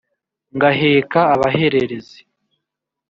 [0.55, 2.19] ngaheka abahererezi